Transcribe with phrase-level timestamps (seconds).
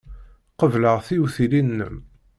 [0.59, 1.95] Qebleɣ tiwtilin-nnem.